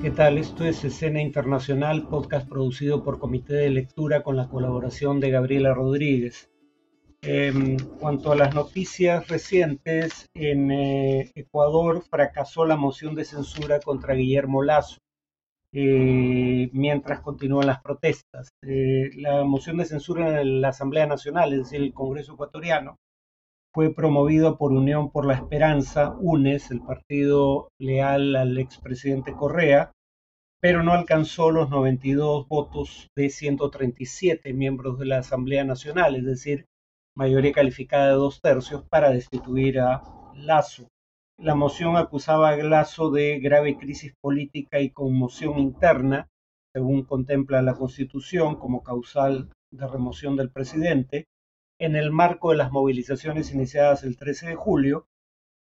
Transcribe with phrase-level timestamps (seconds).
[0.00, 0.38] ¿Qué tal?
[0.38, 5.74] Esto es Escena Internacional, podcast producido por Comité de Lectura con la colaboración de Gabriela
[5.74, 6.52] Rodríguez.
[7.20, 14.14] En cuanto a las noticias recientes, en eh, Ecuador fracasó la moción de censura contra
[14.14, 14.98] Guillermo Lazo,
[15.72, 18.50] eh, mientras continúan las protestas.
[18.62, 22.98] Eh, la moción de censura en la Asamblea Nacional, es decir, el Congreso ecuatoriano,
[23.74, 29.92] fue promovido por Unión por la Esperanza, UNES, el partido leal al expresidente Correa,
[30.60, 36.64] pero no alcanzó los 92 votos de 137 miembros de la Asamblea Nacional, es decir,
[37.16, 40.02] mayoría calificada de dos tercios para destituir a
[40.34, 40.88] Lazo.
[41.38, 46.26] La moción acusaba a Lazo de grave crisis política y conmoción interna,
[46.74, 51.26] según contempla la Constitución como causal de remoción del presidente,
[51.80, 55.06] en el marco de las movilizaciones iniciadas el 13 de julio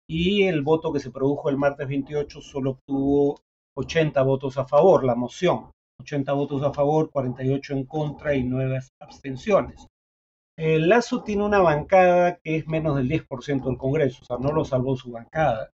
[0.09, 3.41] y el voto que se produjo el martes 28 solo obtuvo
[3.75, 8.79] 80 votos a favor, la moción, 80 votos a favor, 48 en contra y 9
[9.01, 9.87] abstenciones.
[10.57, 14.51] El Lazo tiene una bancada que es menos del 10% del Congreso, o sea, no
[14.51, 15.69] lo salvó su bancada,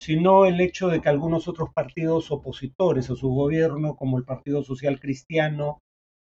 [0.00, 4.62] sino el hecho de que algunos otros partidos opositores a su gobierno, como el Partido
[4.62, 5.80] Social Cristiano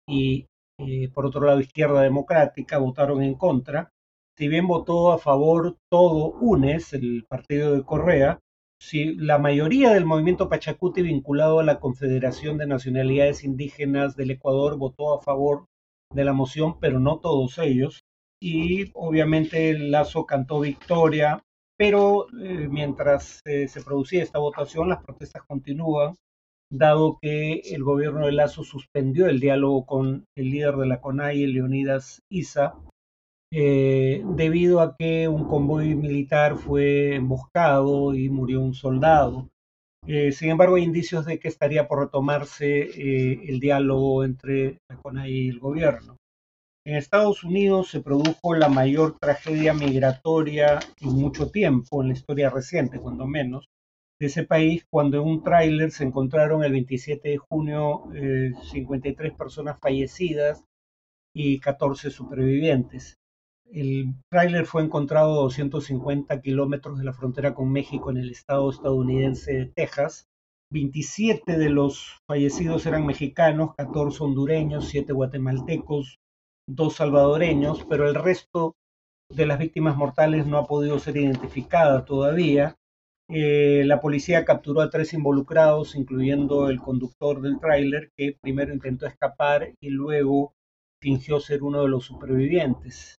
[0.06, 0.46] y
[0.78, 3.92] eh, por otro lado Izquierda Democrática votaron en contra.
[4.36, 8.40] Si bien votó a favor todo UNES, el partido de Correa,
[8.80, 14.76] si la mayoría del movimiento Pachacuti vinculado a la Confederación de Nacionalidades Indígenas del Ecuador
[14.76, 15.66] votó a favor
[16.12, 18.00] de la moción, pero no todos ellos.
[18.40, 21.42] Y obviamente Lazo cantó victoria,
[21.78, 26.14] pero eh, mientras eh, se producía esta votación, las protestas continúan
[26.78, 31.46] dado que el gobierno de Lazo suspendió el diálogo con el líder de la CONAI,
[31.46, 32.74] Leonidas Isa,
[33.52, 39.48] eh, debido a que un convoy militar fue emboscado y murió un soldado.
[40.06, 44.96] Eh, sin embargo, hay indicios de que estaría por retomarse eh, el diálogo entre la
[44.96, 46.16] CONAI y el gobierno.
[46.86, 52.50] En Estados Unidos se produjo la mayor tragedia migratoria en mucho tiempo, en la historia
[52.50, 53.68] reciente, cuando menos,
[54.24, 58.04] de ese país cuando en un tráiler se encontraron el 27 de junio
[58.70, 60.64] 53 eh, personas fallecidas
[61.34, 63.18] y 14 supervivientes.
[63.70, 68.70] El tráiler fue encontrado a 250 kilómetros de la frontera con México en el estado
[68.70, 70.26] estadounidense de Texas.
[70.70, 76.18] 27 de los fallecidos eran mexicanos, 14 hondureños, 7 guatemaltecos,
[76.66, 78.74] 2 salvadoreños, pero el resto
[79.28, 82.76] de las víctimas mortales no ha podido ser identificada todavía.
[83.28, 89.06] Eh, la policía capturó a tres involucrados, incluyendo el conductor del tráiler, que primero intentó
[89.06, 90.52] escapar y luego
[91.00, 93.16] fingió ser uno de los supervivientes.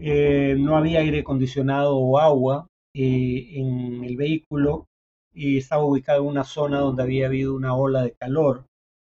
[0.00, 4.86] Eh, no había aire acondicionado o agua eh, en el vehículo
[5.32, 8.66] y estaba ubicado en una zona donde había habido una ola de calor.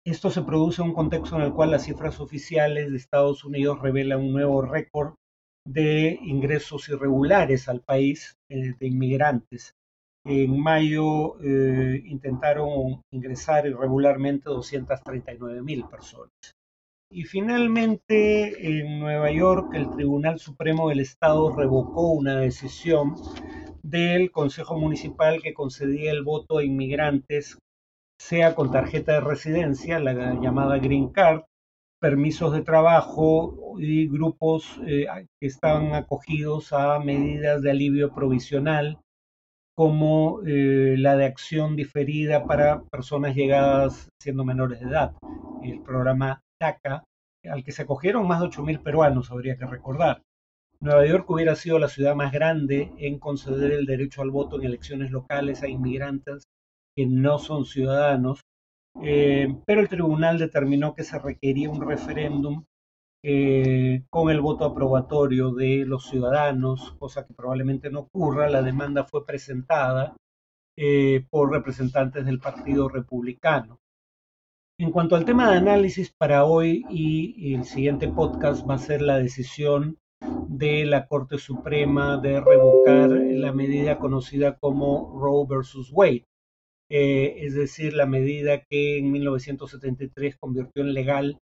[0.06, 3.80] Esto se produce en un contexto en el cual las cifras oficiales de Estados Unidos
[3.82, 5.14] revelan un nuevo récord
[5.66, 9.76] de ingresos irregulares al país de inmigrantes.
[10.26, 16.32] En mayo eh, intentaron ingresar irregularmente 239 mil personas.
[17.12, 23.16] Y finalmente, en Nueva York, el Tribunal Supremo del Estado revocó una decisión
[23.84, 27.60] del Consejo Municipal que concedía el voto a inmigrantes,
[28.18, 31.42] sea con tarjeta de residencia, la llamada Green Card,
[32.00, 35.06] permisos de trabajo y grupos eh,
[35.40, 39.00] que estaban acogidos a medidas de alivio provisional
[39.76, 45.14] como eh, la de acción diferida para personas llegadas siendo menores de edad,
[45.64, 47.04] el programa DACA,
[47.50, 50.22] al que se acogieron más de 8.000 peruanos, habría que recordar.
[50.80, 54.66] Nueva York hubiera sido la ciudad más grande en conceder el derecho al voto en
[54.66, 56.44] elecciones locales a inmigrantes
[56.96, 58.42] que no son ciudadanos,
[59.02, 62.64] eh, pero el tribunal determinó que se requería un referéndum
[63.24, 68.50] eh, con el voto aprobatorio de los ciudadanos, cosa que probablemente no ocurra.
[68.50, 70.16] La demanda fue presentada
[70.78, 73.80] eh, por representantes del Partido Republicano.
[74.78, 79.02] En cuanto al tema de análisis para hoy y el siguiente podcast va a ser
[79.02, 79.98] la decisión
[80.48, 86.26] de la Corte Suprema de revocar la medida conocida como Roe versus Wade,
[86.90, 91.40] eh, es decir, la medida que en 1973 convirtió en legal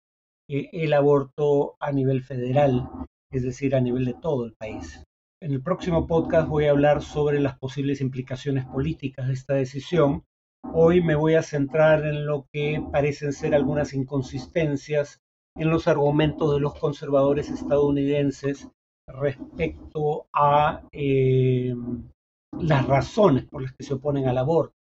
[0.49, 2.89] eh, el aborto a nivel federal,
[3.31, 5.05] es decir, a nivel de todo el país.
[5.41, 10.25] En el próximo podcast voy a hablar sobre las posibles implicaciones políticas de esta decisión.
[10.73, 15.21] Hoy me voy a centrar en lo que parecen ser algunas inconsistencias
[15.57, 18.69] en los argumentos de los conservadores estadounidenses
[19.07, 21.75] respecto a eh,
[22.59, 24.78] las razones por las que se oponen al aborto.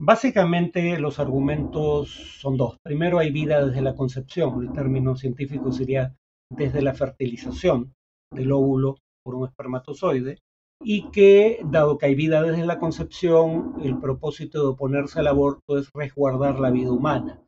[0.00, 2.10] Básicamente los argumentos
[2.40, 2.78] son dos.
[2.84, 6.14] Primero hay vida desde la concepción, el término científico sería
[6.50, 7.94] desde la fertilización
[8.32, 10.38] del óvulo por un espermatozoide,
[10.82, 15.78] y que, dado que hay vida desde la concepción, el propósito de oponerse al aborto
[15.78, 17.42] es resguardar la vida humana.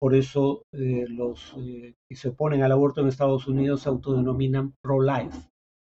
[0.00, 4.72] Por eso eh, los eh, que se oponen al aborto en Estados Unidos se autodenominan
[4.82, 5.48] pro-life,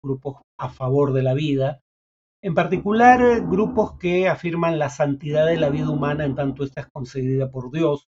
[0.04, 1.80] grupos a favor de la vida,
[2.44, 6.82] en particular eh, grupos que afirman la santidad de la vida humana en tanto esta
[6.82, 8.08] es concedida por Dios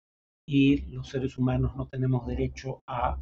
[0.48, 3.18] y los seres humanos no tenemos derecho a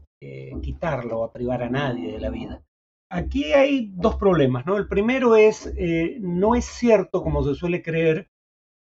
[0.63, 2.63] quitarla o a privar a nadie de la vida.
[3.11, 4.77] Aquí hay dos problemas, ¿no?
[4.77, 5.73] El primero es,
[6.21, 8.29] no es cierto, como se suele creer,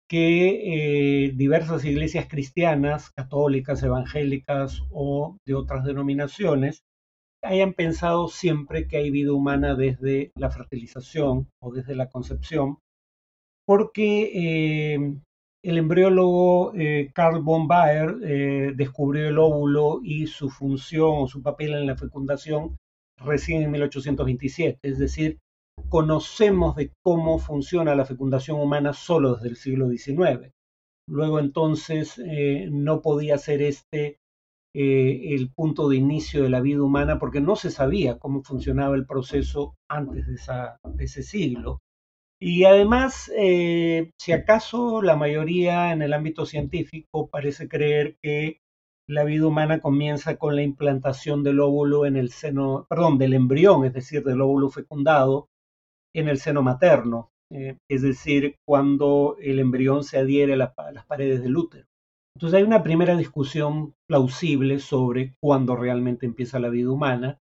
[0.08, 6.84] que eh, diversas iglesias cristianas, católicas, evangélicas o de otras denominaciones,
[7.42, 12.78] hayan pensado siempre que hay vida humana desde la fertilización o desde la concepción,
[13.66, 15.14] porque eh,
[15.64, 18.16] el embriólogo eh, Carl von Baer
[18.76, 22.76] descubrió el óvulo y su función o su papel en la fecundación
[23.18, 25.38] recién en 1827, es decir,
[25.88, 30.50] conocemos de cómo funciona la fecundación humana solo desde el siglo XIX.
[31.08, 34.18] Luego entonces eh, no podía ser este
[34.78, 38.94] eh, el punto de inicio de la vida humana porque no se sabía cómo funcionaba
[38.94, 41.81] el proceso antes de, ese siglo.
[42.38, 48.61] Y además, eh, si acaso la mayoría en el ámbito científico parece creer que
[49.08, 53.87] la vida humana comienza con la implantación del óvulo en el seno, perdón, del embrión,
[53.87, 55.49] es decir, del óvulo fecundado,
[56.14, 61.43] en el seno materno, eh, es decir, cuando el embrión se adhiere a, las paredes
[61.43, 61.87] del útero.
[62.36, 67.38] Entonces hay una primera discusión plausible sobre cuándo realmente empieza la vida humana,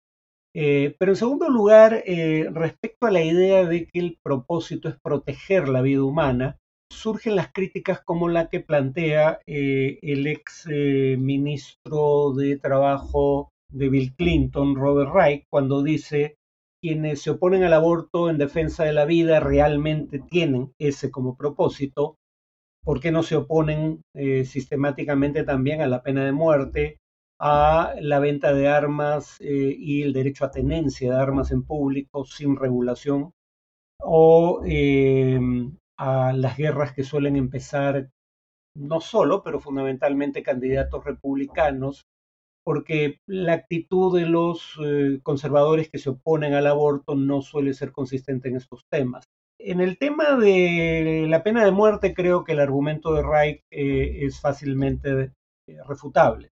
[0.56, 4.96] eh, pero en segundo lugar, eh, respecto a la idea de que el propósito es
[5.00, 6.58] proteger la vida humana,
[6.92, 14.76] surgen las críticas como la que plantea el ex ministro de Trabajo de Bill Clinton,
[14.76, 16.38] Robert Reich, cuando dice
[16.82, 22.18] quienes se oponen al aborto en defensa de la vida realmente tienen ese como propósito,
[22.84, 27.00] ¿por qué no se oponen eh, sistemáticamente también a la pena de muerte,
[27.40, 32.26] a la venta de armas eh, y el derecho a tenencia de armas en público
[32.26, 33.32] sin regulación,
[34.02, 38.10] o em, a las guerras que suelen empezar
[38.76, 42.06] no solo, pero fundamentalmente candidatos republicanos
[42.70, 47.92] porque la actitud de los eh, conservadores que se oponen al aborto no suele ser
[47.92, 49.26] consistente en estos temas.
[49.60, 54.26] En el tema de la pena de muerte, creo que el argumento de Reich eh,
[54.26, 55.34] es fácilmente
[55.68, 56.52] eh, refutable.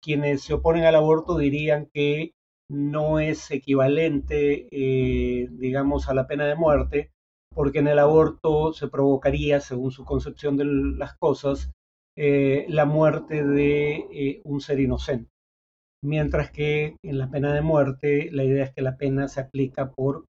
[0.00, 2.32] quienes se oponen al aborto dirían que
[2.70, 7.10] no es equivalente, digamos, a la pena de muerte,
[7.54, 11.70] porque en el aborto se provocaría, según su concepción de las cosas,
[12.18, 15.30] eh, la muerte de eh, un ser inocente.
[16.02, 19.90] Mientras que en la pena de muerte la idea es que la pena se aplica
[19.92, 20.24] por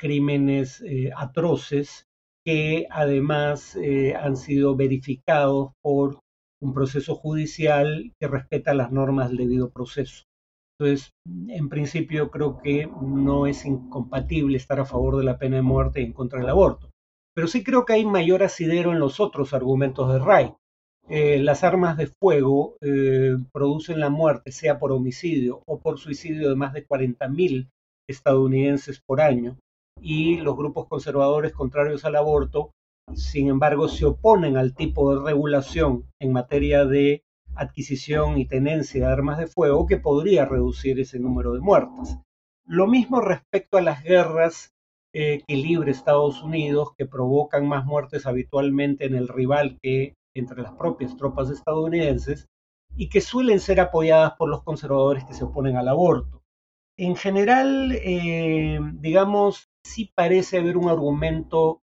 [0.00, 2.06] crímenes eh, atroces
[2.44, 3.76] que además
[4.18, 6.20] han sido verificados por
[6.62, 10.24] un proceso judicial que respeta las normas del debido proceso.
[10.80, 11.12] Entonces,
[11.48, 16.00] en principio creo que no es incompatible estar a favor de la pena de muerte
[16.00, 16.90] y en contra del aborto.
[17.34, 20.54] Pero sí creo que hay mayor asidero en los otros argumentos de Wright.
[21.08, 26.48] Eh, las armas de fuego eh, producen la muerte, sea por homicidio o por suicidio
[26.48, 27.68] de más de 40.000
[28.08, 29.58] estadounidenses por año.
[30.00, 32.72] Y los grupos conservadores contrarios al aborto,
[33.14, 37.22] sin embargo, se oponen al tipo de regulación en materia de
[37.54, 42.16] adquisición y tenencia de armas de fuego que podría reducir ese número de muertes.
[42.64, 44.72] Lo mismo respecto a las guerras
[45.12, 50.62] eh, que libre Estados Unidos, que provocan más muertes habitualmente en el rival que entre
[50.62, 52.48] las propias tropas estadounidenses
[52.96, 56.42] y que suelen ser apoyadas por los conservadores que se oponen al aborto.
[56.96, 61.82] En general, eh, digamos, sí parece haber un argumento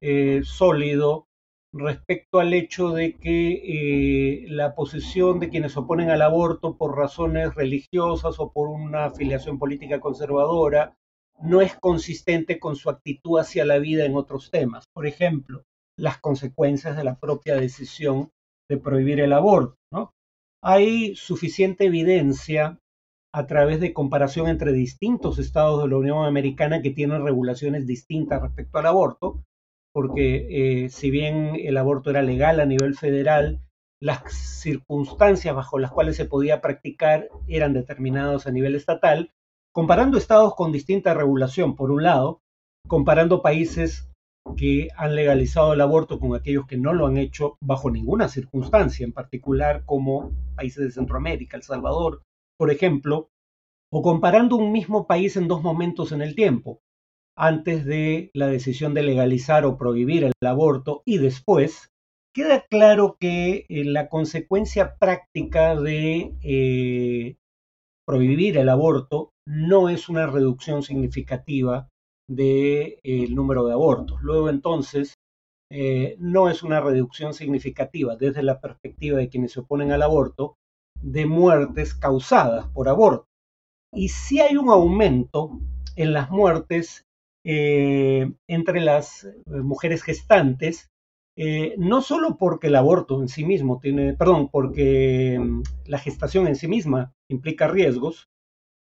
[0.00, 1.26] eh, sólido
[1.72, 6.96] respecto al hecho de que eh, la posición de quienes se oponen al aborto por
[6.96, 10.96] razones religiosas o por una afiliación política conservadora
[11.40, 14.86] no es consistente con su actitud hacia la vida en otros temas.
[14.92, 15.62] Por ejemplo,
[15.96, 18.30] las consecuencias de la propia decisión
[18.68, 19.76] de prohibir el aborto.
[20.62, 22.80] Hay suficiente evidencia
[23.38, 28.42] a través de comparación entre distintos estados de la Unión Americana que tienen regulaciones distintas
[28.42, 29.44] respecto al aborto,
[29.92, 33.60] porque eh, si bien el aborto era legal a nivel federal,
[34.00, 39.30] las circunstancias bajo las cuales se podía practicar eran determinadas a nivel estatal,
[39.72, 42.40] comparando estados con distinta regulación, por un lado,
[42.88, 44.10] comparando países
[44.56, 49.06] que han legalizado el aborto con aquellos que no lo han hecho bajo ninguna circunstancia,
[49.06, 52.22] en particular como países de Centroamérica, El Salvador,
[52.58, 53.30] por ejemplo,
[53.90, 56.82] o comparando un mismo país en dos momentos en el tiempo,
[57.36, 61.90] antes de la decisión de legalizar o prohibir el aborto y después,
[62.34, 67.36] queda claro que eh, la consecuencia práctica de eh,
[68.04, 71.88] prohibir el aborto no es una reducción significativa
[72.28, 74.20] del eh, número de abortos.
[74.20, 75.14] Luego entonces,
[76.18, 80.56] no es una reducción significativa desde la perspectiva de quienes se oponen al aborto
[81.02, 83.26] de muertes causadas por aborto.
[83.92, 85.60] Y si hay un aumento
[85.96, 87.04] en las muertes
[87.44, 90.90] entre las mujeres gestantes
[91.40, 96.48] eh, no solo porque el aborto en sí mismo tiene, perdón, porque mm, la gestación
[96.48, 98.28] en sí misma implica riesgos,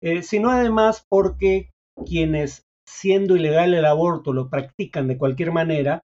[0.01, 1.69] eh, sino además porque
[2.07, 6.01] quienes, siendo ilegal el aborto, lo practican de cualquier manera,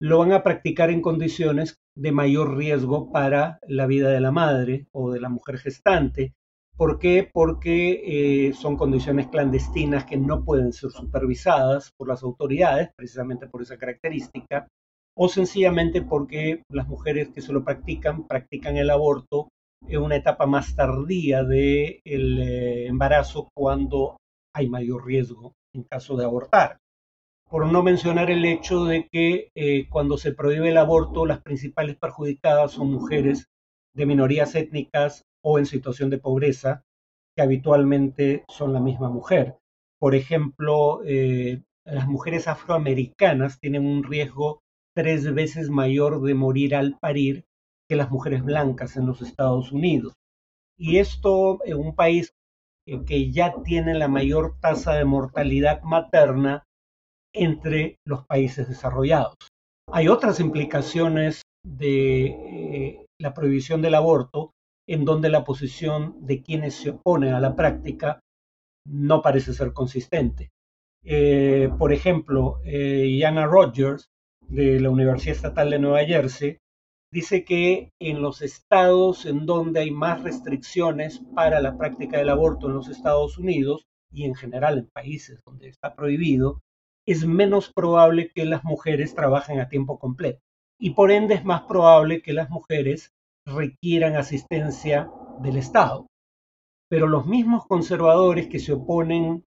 [0.00, 4.86] lo van a practicar en condiciones de mayor riesgo para la vida de la madre
[4.90, 6.32] o de la mujer gestante.
[6.74, 7.28] ¿Por qué?
[7.30, 13.60] Porque eh, son condiciones clandestinas que no pueden ser supervisadas por las autoridades, precisamente por
[13.60, 14.66] esa característica,
[15.14, 19.48] o sencillamente porque las mujeres que se lo practican practican el aborto
[19.86, 24.16] en una etapa más tardía del eh, embarazo cuando
[24.54, 26.78] hay mayor riesgo en caso de abortar.
[27.50, 31.96] Por no mencionar el hecho de que eh, cuando se prohíbe el aborto, las principales
[31.96, 33.48] perjudicadas son mujeres
[33.92, 36.84] de minorías étnicas o en situación de pobreza,
[37.34, 39.56] que habitualmente son la misma mujer.
[39.98, 44.62] Por ejemplo, eh, las mujeres afroamericanas tienen un riesgo
[44.94, 47.46] tres veces mayor de morir al parir
[47.88, 50.12] que las mujeres blancas en los Estados Unidos.
[50.78, 52.32] Y esto en un país
[52.86, 56.64] que ya tiene la mayor tasa de mortalidad materna
[57.34, 59.36] entre los países desarrollados.
[59.92, 64.52] Hay otras implicaciones de eh, la prohibición del aborto
[64.88, 68.20] en donde la posición de quienes se oponen a la práctica
[68.86, 70.50] no parece ser consistente.
[71.04, 74.06] Eh, por ejemplo, eh, Yana Rogers
[74.48, 76.58] de la Universidad Estatal de Nueva Jersey,
[77.12, 82.68] dice que en los estados en donde hay más restricciones para la práctica del aborto
[82.68, 86.60] en los Estados Unidos y en general en países donde está prohibido,
[87.06, 90.40] es menos probable que las mujeres trabajen a tiempo completo
[90.78, 93.12] y por ende es más probable que las mujeres
[93.46, 96.06] requieran asistencia del Estado.
[96.88, 99.44] Pero los mismos conservadores que se oponen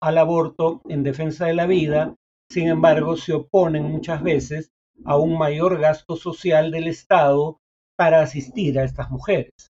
[0.00, 2.16] al aborto en defensa de la vida
[2.52, 4.72] sin embargo, se oponen muchas veces
[5.06, 7.62] a un mayor gasto social del Estado
[7.96, 9.72] para asistir a estas mujeres.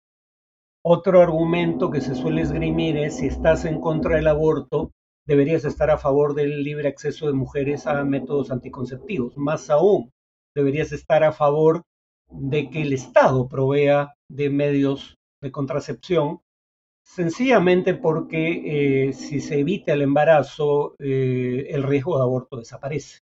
[0.84, 4.89] Otro argumento que se suele esgrimir es si estás en contra del aborto,
[5.25, 9.38] deberías estar a favor del libre acceso de mujeres a métodos anticonceptivos.
[9.38, 10.12] Más aún,
[10.56, 11.84] deberías estar a favor
[12.30, 16.42] de que el Estado provea de medios de contracepción
[17.06, 23.20] Sencillamente porque eh, si se evita el embarazo, eh, el riesgo de aborto desaparece.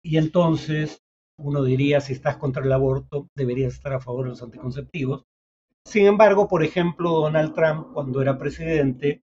[0.00, 1.02] Y entonces
[1.36, 5.24] uno diría, si estás contra el aborto, deberías estar a favor de los anticonceptivos.
[5.84, 9.22] Sin embargo, por ejemplo, Donald Trump, cuando era presidente,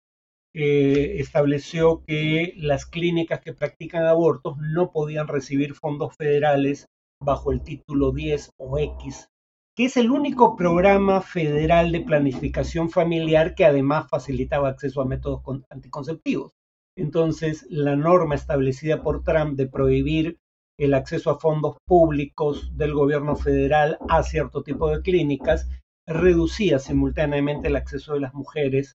[0.56, 6.88] eh, estableció que las clínicas que practican abortos no podían recibir fondos federales
[7.22, 9.30] bajo el título 10 o X
[9.76, 15.42] que es el único programa federal de planificación familiar que además facilitaba acceso a métodos
[15.70, 16.54] anticonceptivos.
[16.98, 20.38] Entonces, la norma establecida por Trump de prohibir
[20.80, 25.68] el acceso a fondos públicos del gobierno federal a cierto tipo de clínicas
[26.08, 28.96] reducía simultáneamente el acceso de las mujeres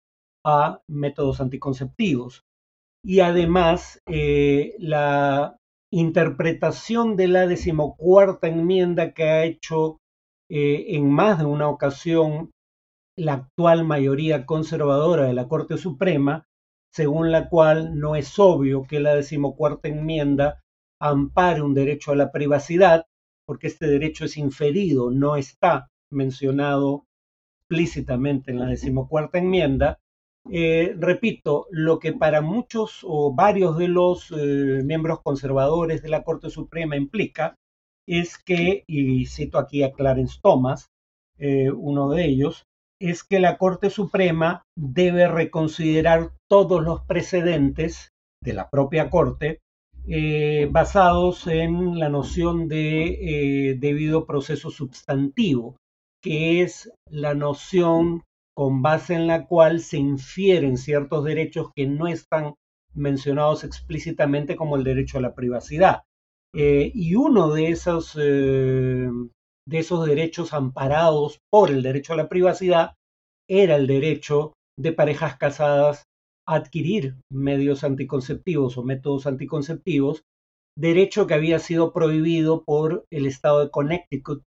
[0.46, 2.44] a métodos anticonceptivos.
[3.04, 5.56] Y además, eh, la
[5.92, 9.98] interpretación de la decimocuarta enmienda que ha hecho
[10.48, 12.52] eh, en más de una ocasión
[13.18, 16.44] la actual mayoría conservadora de la Corte Suprema,
[16.92, 20.60] según la cual no es obvio que la decimocuarta enmienda
[21.00, 23.06] ampare un derecho a la privacidad,
[23.46, 27.04] porque este derecho es inferido, no está mencionado
[27.62, 29.98] explícitamente en la decimocuarta enmienda.
[30.50, 36.22] Eh, repito, lo que para muchos o varios de los eh, miembros conservadores de la
[36.22, 37.56] Corte Suprema implica
[38.08, 40.86] es que, y cito aquí a Clarence Thomas,
[41.38, 42.62] eh, uno de ellos,
[43.00, 48.10] es que la Corte Suprema debe reconsiderar todos los precedentes
[48.42, 49.58] de la propia Corte
[50.70, 55.74] basados en la noción de debido proceso sustantivo,
[56.22, 58.22] que es la noción
[58.56, 62.54] con base en la cual se infieren ciertos derechos que no están
[62.94, 66.04] mencionados explícitamente como el derecho a la privacidad.
[66.54, 69.10] Eh, y uno de esos, eh,
[69.68, 72.94] de esos derechos amparados por el derecho a la privacidad
[73.46, 76.04] era el derecho de parejas casadas
[76.48, 80.22] a adquirir medios anticonceptivos o métodos anticonceptivos,
[80.78, 84.42] derecho que había sido prohibido por el estado de Connecticut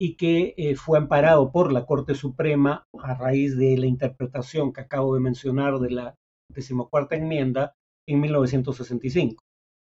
[0.00, 4.82] y que eh, fue amparado por la Corte Suprema a raíz de la interpretación que
[4.82, 6.14] acabo de mencionar de la
[6.52, 7.74] decimocuarta enmienda
[8.08, 9.42] en 1965.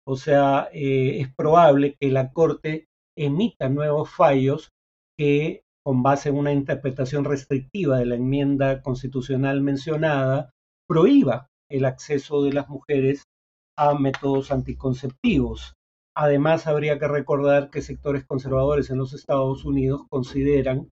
[0.06, 2.86] O sea, eh, es probable que la Corte
[3.18, 4.70] emita nuevos fallos
[5.18, 10.50] que, con base en una interpretación restrictiva de la enmienda constitucional mencionada,
[10.88, 13.24] prohíba el acceso de las mujeres
[13.76, 15.74] a métodos anticonceptivos.
[16.18, 20.88] Además, habría que recordar que sectores conservadores en los Estados Unidos consideran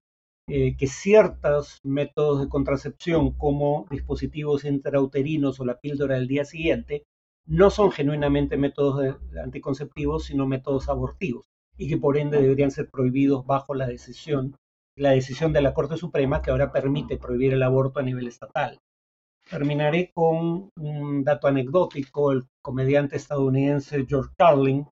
[0.47, 7.05] eh, que ciertos métodos de contracepción como dispositivos intrauterinos o la píldora del día siguiente
[7.47, 13.47] no son genuinamente métodos anticonceptivos, sino métodos abortivos, y que por ende deberían ser prohibidos
[13.47, 14.55] bajo la decisión,
[14.95, 18.77] la decisión de la Corte Suprema que ahora permite prohibir el aborto a nivel estatal.
[19.49, 22.31] Terminaré con un dato anecdótico.
[22.31, 24.87] El comediante estadounidense George Carlin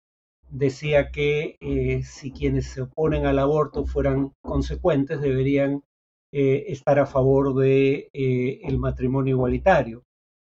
[0.53, 5.83] decía que eh, si quienes se oponen al aborto fueran consecuentes, deberían
[6.31, 10.03] eh, estar a favor de eh, el matrimonio igualitario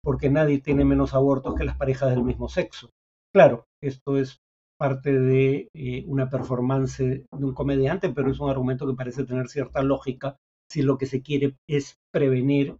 [0.03, 2.89] porque nadie tiene menos abortos que las parejas del mismo sexo.
[3.33, 4.41] Claro, esto es
[4.77, 5.69] parte de
[6.07, 10.36] una performance de un comediante, pero es un argumento que parece tener cierta lógica
[10.69, 12.75] si lo que se quiere es prevenir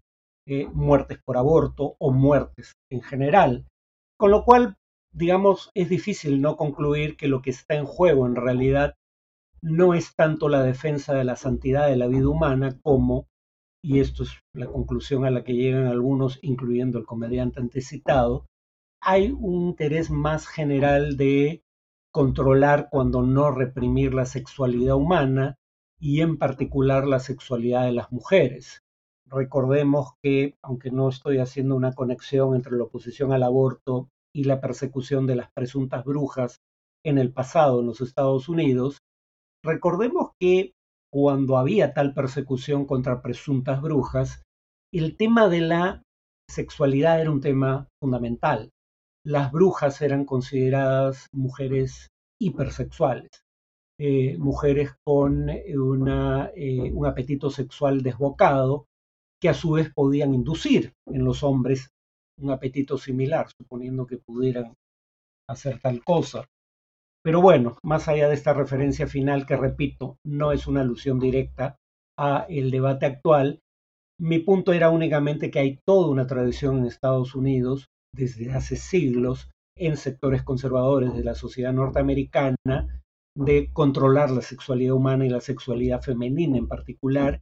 [0.74, 3.65] muertes por aborto o muertes en general.
[4.20, 4.75] Con lo cual,
[5.13, 8.96] digamos, es difícil no concluir que lo que está en juego en realidad
[9.62, 13.27] no es tanto la defensa de la santidad de la vida humana como
[13.86, 18.46] y esto es la conclusión a la que llegan algunos, incluyendo el comediante antecitado,
[19.01, 21.63] hay un interés más general de
[22.10, 25.58] controlar cuando no reprimir la sexualidad humana
[26.00, 28.83] y en particular la sexualidad de las mujeres.
[29.25, 34.59] Recordemos que, aunque no estoy haciendo una conexión entre la oposición al aborto y la
[34.59, 36.57] persecución de las presuntas brujas
[37.05, 39.00] en el pasado en los Estados Unidos,
[39.63, 40.74] recordemos que
[41.11, 44.41] cuando había tal persecución contra presuntas brujas,
[44.91, 46.03] el tema de la
[46.50, 48.72] sexualidad era un tema fundamental.
[49.25, 52.09] Las brujas eran consideradas mujeres
[52.41, 53.29] hipersexuales,
[54.00, 58.85] eh, mujeres con eh, un apetito sexual desbocado,
[59.39, 61.89] que a su vez podían inducir en los hombres
[62.39, 64.74] un apetito similar, suponiendo que pudieran
[65.50, 66.46] hacer tal cosa.
[67.24, 71.77] Pero bueno, más allá de esta referencia final que repito, no es una alusión directa
[72.19, 73.59] a el debate actual,
[74.19, 79.50] mi punto era únicamente que hay toda una tradición en Estados Unidos desde hace siglos
[79.77, 82.57] en sectores conservadores de la sociedad norteamericana
[83.35, 87.41] de controlar la sexualidad humana y la sexualidad femenina en particular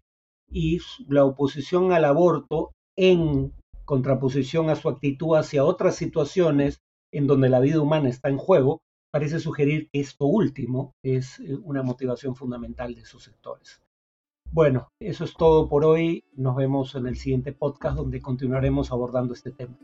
[0.49, 3.53] y la oposición al aborto en
[3.85, 8.81] contraposición a su actitud hacia otras situaciones en donde la vida humana está en juego
[9.11, 13.81] parece sugerir que esto último es eh, una motivación fundamental de esos sectores.
[14.49, 16.25] Bueno, eso es todo por hoy.
[16.33, 19.77] Nos vemos en el siguiente podcast donde continuaremos abordando este tema.